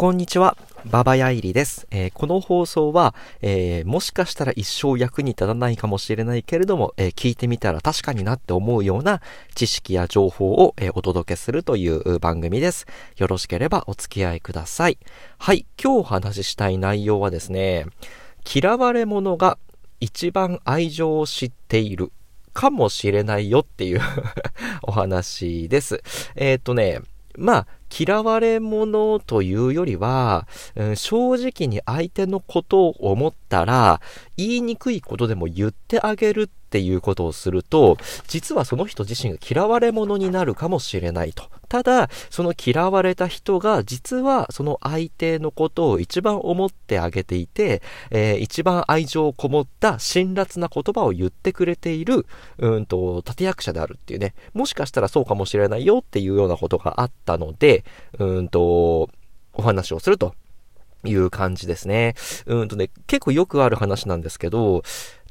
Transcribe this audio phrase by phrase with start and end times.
[0.00, 0.56] こんにちは。
[0.86, 1.86] ババヤイリです。
[1.90, 9.20] えー、この放送は、えー、もしかしたら一生役に立たないかもしれないけれども、えー、聞いてみたら確かになって思うような
[9.54, 12.86] 知識や情報を、えお届けするという番組です。
[13.18, 14.96] よろしければお付き合いください。
[15.36, 17.84] はい、今日お話ししたい内容はですね、
[18.50, 19.58] 嫌われ者が
[20.00, 22.10] 一番愛情を知っている
[22.54, 24.00] かもしれないよっていう
[24.80, 26.02] お話です。
[26.36, 27.02] えっとね、
[27.36, 27.66] まあ、
[27.98, 30.46] 嫌われ者というよりは、
[30.76, 34.00] うん、正直に相手のことを思ったら、
[34.40, 41.44] 言いにくいことでも言ってあげるっていうことをすると、実はその人自身が嫌われ者になるかもしれないと。
[41.68, 52.24] ただ、その嫌われた人が、実はその相手のことを一番思ってあげていて、えー、一番愛情をこもった辛辣な言葉を言ってくれている、
[52.58, 57.84] うんと、立役者であるっていうね、もしかしたらそうかもしれないよっていうようなことがあったので、
[58.18, 59.10] うんと、
[59.52, 60.34] お話をすると
[61.04, 62.14] いう感じですね。
[62.46, 64.82] うんとね、結構よくある話なんですけど、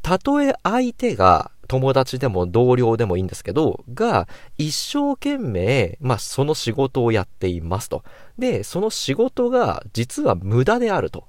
[0.02, 8.04] たとえ相手が友達でも同僚でもいいんですけど、が、一生懸命、まあ、その仕事をやっていますと。
[8.40, 11.28] で、その仕事が実は無駄であると。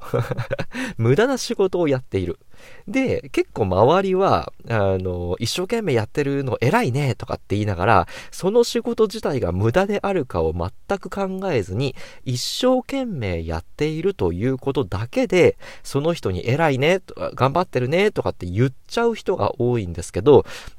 [0.97, 2.39] 無駄な仕事をやっている。
[2.87, 11.95] で、結構周りは、あの、一生懸命やってるの偉いねとかって言いながら、その仕事自体が無駄であるかを全く考えずに、
[12.25, 17.01] 一生懸命やっているということだけで、その人に偉いね、
[17.35, 20.30] 頑張ってるねとかって言っちゃう人が多いんですけど、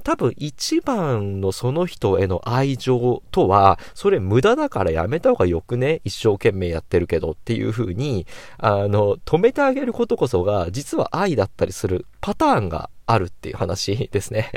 [0.03, 6.01] 多分一番のその人への愛情とは、それ無駄だからやめた方がよくね？
[6.03, 8.25] 一生懸命やってるけどっていう風に、
[8.57, 14.51] あの、止めてあげることこそが、実は愛だったりするパターンがあるっていう話ですね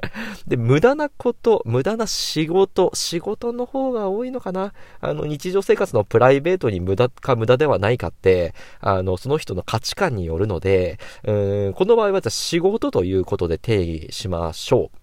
[0.46, 4.72] で、無駄なこと、無駄な仕事、仕事の方が多いのかな？
[5.00, 14.98] あの、日常生活のプライベートに無駄か無駄ではないかって、あの、その人の価値観によるので、うん、この場合はじゃ仕事ということで定義しましょう。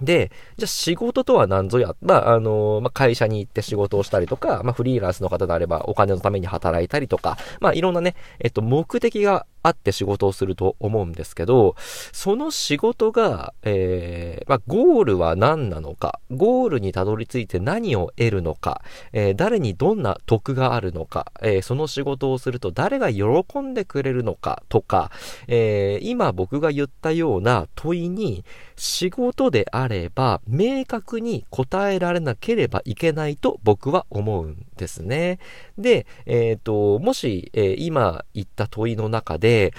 [0.00, 1.96] で、じゃあ仕事とは何ぞや？
[2.00, 11.76] まあ、あの、まあ、会社に行って仕事をしたりとか、まあ、フリーランスの方であればお金のために働いたりとか、まあ、いろんなね、えっと、目的があって仕事をすると思うんですけど、
[12.12, 25.10] その仕事が、えー、まあ、ゴールは何なのか、ゴールにたどり着いて何を得るのか、えー、誰にどんな得があるのか、えー、その仕事をすると誰が喜んでくれるのかとか、
[25.46, 28.44] え今僕が言ったような問いに、
[28.76, 35.38] 仕事であれば明確に答えられなければいけないと僕は思うんですね。
[35.76, 39.72] で、えっ、と、もし、え今言った問いの中で、で、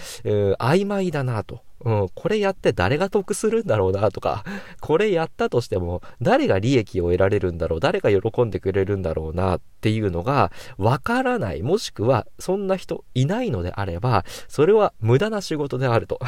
[0.60, 1.62] 曖昧だなと。
[1.86, 4.44] うん、これやって誰が得するんだろうなとか、
[4.82, 9.58] これやったとしても誰が利益を得られるんだろう、誰が喜んでくれるんだろうな。
[9.58, 16.20] っっていうのがわからない、もしくはそんな人いないのであれば、それは無駄な仕事であると。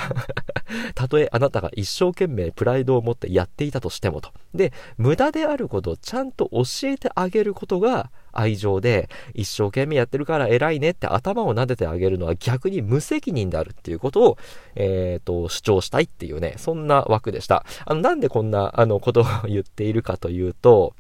[0.96, 4.32] たとえあなたが一生懸命プライドを持ってやっていたとしてもと。
[4.56, 14.38] で、無駄であることをちゃんと教えてあげることが愛情で、一生懸命やってるから偉いねって頭を撫でてあげるのは逆に無責任であるっていうことを、
[14.76, 17.66] えっ、ー、と、主張したいっていうね、そんな枠でした。
[17.86, 20.94] あの、なんでこんな、あの、ことを 言っているかというと、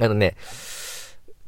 [0.00, 0.36] あのね、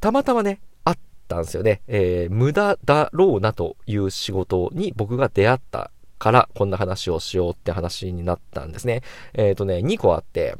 [0.05, 0.99] たまたまね、あっ
[1.29, 1.81] たんですよね。
[1.89, 9.01] えー、無駄だろうなという仕事に僕が出会ったからこんな話をしようって話になったんですね。
[9.33, 10.57] えっ、ー、とね、2個あって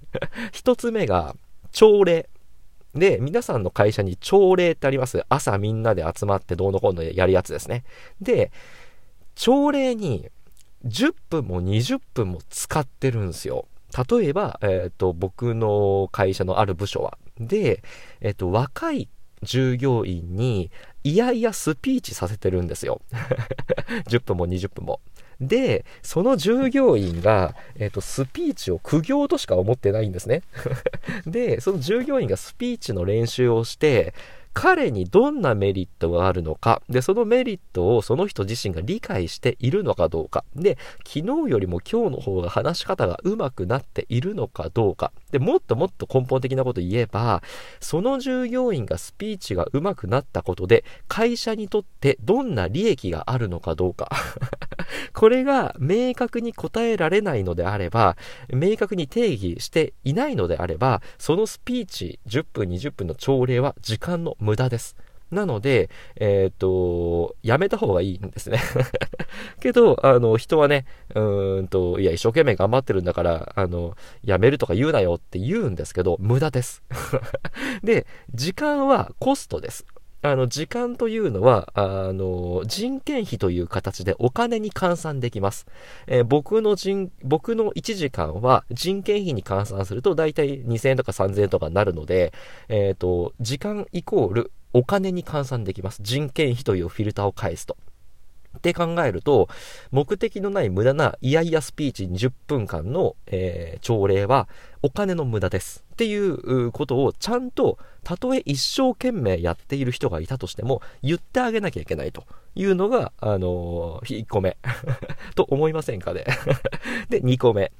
[0.54, 1.36] 1つ目が
[1.72, 2.30] 朝礼。
[2.94, 5.26] で、皆さんの会社に朝礼ってあります。
[5.28, 7.84] 朝みんなで集まってどうのこうのやるやつですね。
[8.22, 8.50] で、
[9.34, 10.30] 朝礼に
[10.86, 13.66] 10分も20分も使ってるんですよ。
[14.10, 17.18] 例えば、えっ、ー、と、僕の会社のある部署は。
[17.38, 17.82] で、
[18.20, 19.08] えっ、と、若い
[19.42, 20.70] 従業員に、
[21.04, 23.00] いやいやスピーチさせてるんですよ。
[24.08, 25.00] 10分も20分も。
[25.40, 30.42] で、その従業員が、えっ、と、スピーチを苦行としか思ってないんですね。
[31.26, 34.14] で、その従業員がスピーチの練習をして、
[34.58, 47.42] 彼にどんなメリットがあるのか、で、そのメリットをその人自身が理解しているのかどうか、で、昨日よりも今日の方が話し方が上手くなっているのかどうか、で、もっともっと根本的なこと言えば、
[47.80, 54.08] その従業員がスピーチが上手くなったことで、会社にとってどんな利益があるのかどうか。
[55.12, 58.16] これが明確に答えられないのであれば、
[58.52, 64.96] 明確に定義していないのであれば、そのスピーチ10分20分の朝礼は時間の無駄です。
[65.30, 68.60] なので、えっ、と、やめた方がいいんですね
[69.60, 76.84] けど、あの、人はね、うんと、いや、一生懸命頑張ってるんだから、あの、やめるとか言うなよって言うんですけど、無駄です
[77.82, 79.84] で、時間はコストです。
[80.28, 85.66] あの、時間というのは、あの、人件費という形でお金に換算できます。
[86.08, 92.32] えー、僕の人、僕の1時間は人件費に換算すると大体2000円とか3000円とかになるので、
[92.68, 96.00] えっ、ー、と、時間イコールお金に換算できます。
[96.02, 97.76] 人件費というフィルターを返すと。
[98.58, 99.48] って考えると、
[99.92, 104.48] 目的のない無駄なイヤイヤスピーチ20分間の、えー、朝礼は
[104.82, 105.85] お金の無駄です。
[105.96, 114.58] っていうことをちゃんと、たとえ一生懸命やっている人がいたとしても、言ってあげなきゃいけないというのが、あのー、1個目。
[115.34, 116.26] と思いませんかね。
[117.08, 117.72] で、2個目。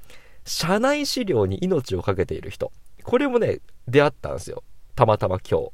[0.46, 2.72] 社内資料に命を懸けている人。
[3.02, 4.62] これもね、出会ったんですよ。
[4.94, 5.70] たまたま今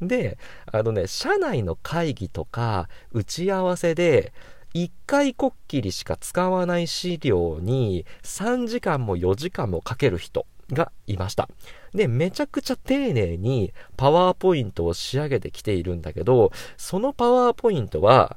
[0.00, 0.02] 日。
[0.04, 4.32] で、あのね、社内の会議とか打ち合わせで、
[4.74, 11.48] 1回こっきりしか使わない資料に3時間も4時間もかける人がいました。
[11.94, 18.36] で、めちゃくちゃ丁寧にパワーポイントを仕上げてきているんだけど、そのパワーポイントは、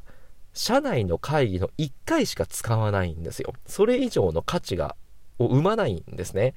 [0.53, 3.53] 社内の会議の1回しか使わないんですよ。
[3.67, 4.95] それ以上の価値が、
[5.39, 6.55] を生まないんですね。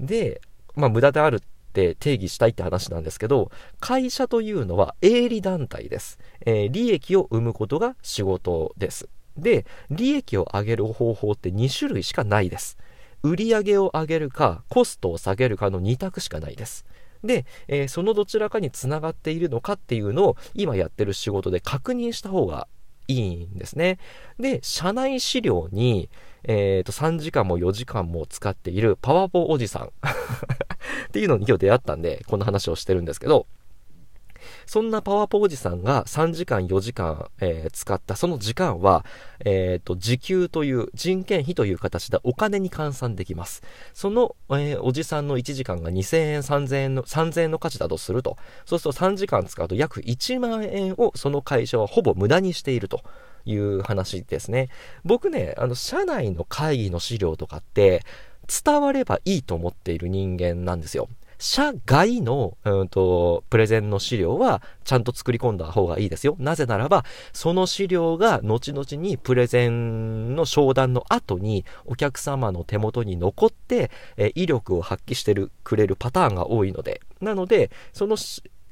[0.00, 0.40] で、
[0.74, 1.40] まあ無駄であるっ
[1.72, 6.18] て定義したいって話なんですけど、会社というのは営利団体です。
[6.46, 9.08] えー、利益を生むことが仕事です。
[9.36, 12.78] で、利益を上げる方法って2種類しかないです。
[13.26, 16.86] 売上を上げるか、コストを下げるかの2択しかないです。
[17.24, 22.68] で、えー、そのどちらかにつながっているのかっていうのを今やってる仕事で確認した方が
[23.08, 23.98] いいんですね。
[24.38, 26.08] で、社内資料に、
[26.44, 29.86] えっ、ー、と、3時間も4時間も使っているパワポおじさん
[31.08, 33.46] っていうのに今日出会ったんで、この話をしてるんですけど、
[34.66, 39.04] そんなパワポおじさんが3時間4時間、えー、使ったその時間は、
[39.44, 43.62] えっ、ー、と、時給という人件費という形でお金に換算できます。
[43.94, 53.02] その、えー、おじさんの1時間が2000円、3000円の、3000円の価値だとすると、そうすると3時間使うと約1万円をその会社はほぼ無駄にしていると。
[53.48, 54.70] いう話ですね。
[55.04, 58.02] 僕ね、あの、社内の会議の資料とかって、
[58.64, 61.08] 伝わればいいと思っている人間なんですよ。
[61.38, 66.36] 社外の、うんと、プレゼンの資料はちゃんと作り込んだ方がいいですよ。
[66.38, 77.00] なぜならば、その資料が後々にプレゼンの商談の後にお客様の手元に残って、え威力を発揮してる、くれるパターンが多いので。
[77.20, 78.16] なので、その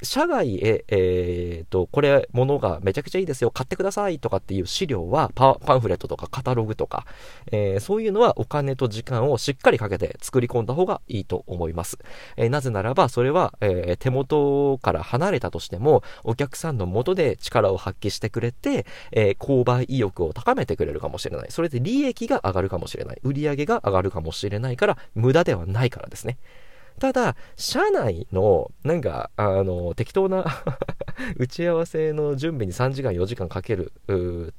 [0.05, 7.07] 社外へ、えー、と、これ、物がめちゃくちゃいいですよ、買ってくださいとかっていう資料はパ、ンフレットとかカタログとか、
[7.51, 11.99] えー、そういうのはお金と時間をしっかりかけて作り込んだ方がいいと思います。
[12.37, 21.47] えー、なぜならば、それは、え手元から離れたとしても、お客さんの元で力を発揮してくれて、え購買意欲を高めてくれるかもしれない。
[21.51, 23.21] それで利益が上がるかもしれない。
[23.23, 26.39] 売上が上がるかもしれないから、無駄ではないからですね。
[26.99, 30.45] ただ、社内の、なんか、あの、適当な
[31.37, 33.93] 打ち合わせの準備に3時間、4時間かける、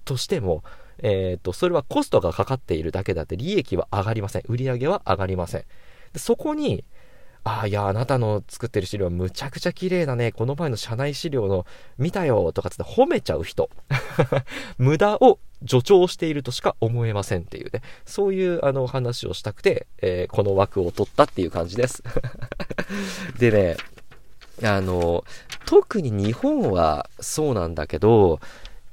[0.04, 0.64] としても、
[1.00, 4.44] えっ、ー、と、それはコストがかかっているだけだって、利益は上がりません。
[4.48, 5.64] 売り上げは上がりません。
[6.16, 6.84] そこに、
[7.46, 10.32] ああ、いや、あなたの作ってる資料むちゃくちゃ綺麗だね。
[10.32, 11.68] この前の社内資料の
[12.00, 13.70] 見たよとかつって褒めちゃう人。
[14.80, 15.38] 無駄を
[15.68, 17.84] 助長しているとしか思えませんっていうね。
[18.04, 22.02] そういうあの話をしたくて、えー、この枠を取ったっていう感じです。
[23.38, 23.78] でね、
[24.64, 25.24] あの、
[25.68, 28.40] 特に日本はそうなんだけど、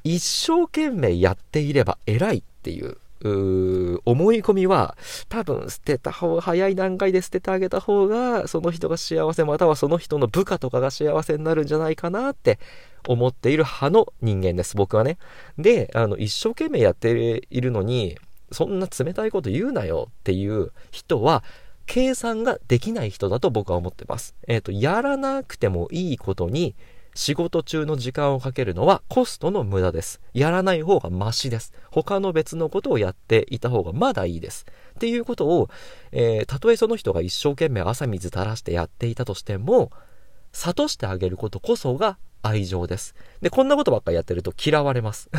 [0.04, 4.97] 一生懸命やっていれば偉いっていう思い込みは、
[5.29, 12.59] 多分捨てた方が、早い段階で捨ててあげた方が、その人が幸せ、またはその人の部下とかが幸せになるんじゃないかなって
[13.07, 15.19] 思っている派の人間です、僕はね。
[15.59, 18.19] で、あの、一生懸命やっているのに、
[18.50, 21.43] そんな冷たいこと言うなよっていう人は、
[21.87, 24.35] 計算ができない人だと僕は思ってます。
[24.47, 26.75] えっ、ー、と、やらなくてもいいことに、
[27.14, 30.21] 仕事中の時間をかけるのはコストの無駄です。
[30.33, 31.73] やらない方がマシです。
[31.90, 34.66] 他の別のことをやっていた方がまだいいです。
[34.95, 35.69] っていうことを、
[36.11, 39.90] えー、たとえその人が一生懸命朝水垂らしてやっていたとしても、
[40.52, 43.14] 諭してあげることこそが愛情です。
[43.40, 45.30] で、こんなことばっかりやってると嫌われます。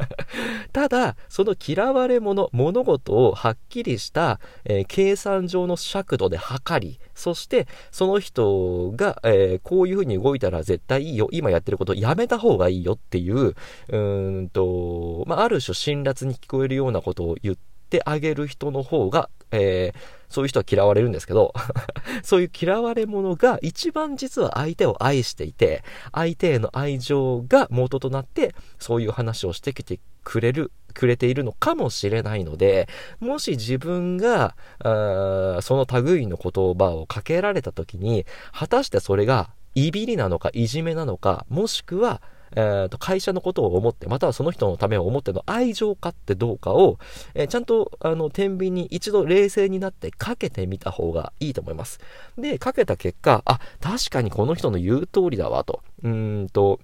[0.72, 13.54] ただ、その嫌われ者、物事をはっきりした、えー、計算上の尺度で測り、そして、その人が、えー、こういうふうに動いたら絶対いいよ、今やってることやめた方がいいよっていう、
[13.88, 21.54] うんと、まあ、ある種辛辣に聞こえるようなことを言っててあげる人の方が、えー、そういう人は嫌われるんですけど
[22.22, 32.88] そういう嫌われ者が一番実は相手を愛していて、相手への愛情が元となって、そういう話をしてきてくれる、くれているのかもしれないので、
[33.20, 42.22] もし自分が、あその類の言葉をかけられた時に、果たしてそれがいびりなのかいじめなのか、もしくは、
[42.54, 46.98] えー、と会社のことを思って、またはその人のためを思っての愛情かってどうかを、
[47.34, 52.00] えー、ちゃんと、あの、天秤に一度冷静になってかけてみた方がいいと思います。
[52.38, 55.82] で、かけた結果、あ、確かにこの人の言う通りだわ、と。
[56.02, 56.80] うんと、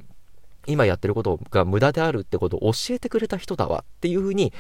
[0.67, 4.53] 今やってることが無駄であるってことを教えてくれた人だわっていうふうに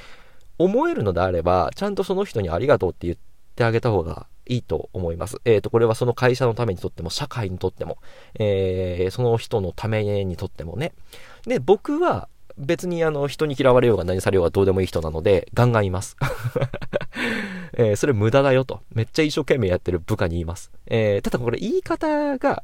[0.58, 5.40] 思えるのであれば、ちゃんとその人にありがとうって言っててあげた方がいいと思います。
[5.44, 7.98] えっ、ー、と、これはその会社のためにとっても、社会にとっても、
[8.38, 10.92] えー、その人のためにとってもね。
[11.46, 12.28] で、僕は、
[12.58, 16.16] 別にあの、人に嫌われようが何されようがどうでもいい人なので、ガンガン言います。
[17.74, 18.80] えー、それ無駄だよと。
[18.92, 20.70] めっちゃ一生懸命やってる部下に言います。
[20.86, 22.62] えー、ただこれ言い方が、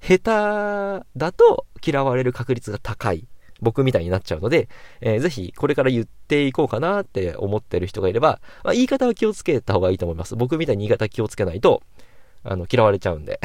[0.00, 3.26] 下手だと嫌われる確率が高い。
[3.62, 4.68] 僕みたいになっちゃうので、
[5.00, 10.36] えー、ぜひこれから言っていこうかなって思ってる人がいれば、まあ、言い方は気をつけた方がいいと思います。
[10.36, 11.82] 僕みたいに言い方気をつけないと、
[12.44, 13.40] あの、嫌われちゃうんで。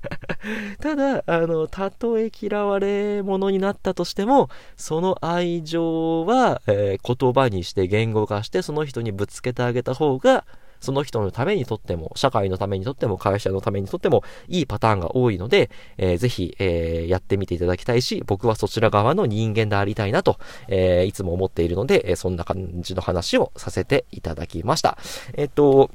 [0.80, 10.44] ただ、あの、たとえ嫌われ者になったとしても、その愛情は、えー、言葉にして言語化して、その人にぶつけてあげた方が、
[10.80, 24.98] その人のためにとっても、社会のためにとっても、会社のためにとっても、いいパターンが多いので、えー、ぜひ、えー、やってみていただきたいし、僕はそちら側の人間でありたいなと、えー、いつも思っているので、えそんな感じの話をさせていただきました。
[25.34, 25.90] えっと、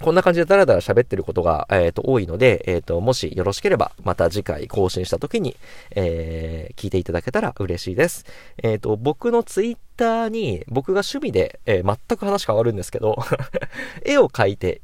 [0.00, 5.56] こんな感じでダラダラ喋ってることが、えっ、ー、と、多いので、えっ、ー、と、もしよろしければ、また次回更新した時に、
[5.90, 8.24] えー、聞いていただけたら嬉しいです。
[8.62, 13.18] えっ、と、僕のツイッターに、僕が趣味で、え全く話変わるんですけど
[14.06, 14.80] 絵を描いて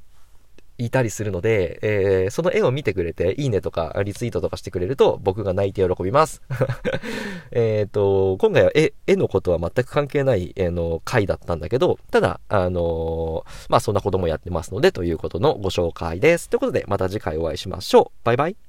[0.79, 6.43] いたりするので、えー、その絵を見てくれて、いいねとかリツイートとかしてくれると、僕が泣いて喜びます。
[7.53, 16.49] えっと、今回は絵、絵のことは全く関係ない、えー、の回だったんだけど、ただ、あのー、まあ、そんなこともやってますので、ということのご紹介です。
[16.49, 18.25] ということで、また次回お会いしましょう。
[18.25, 18.66] バイバイ。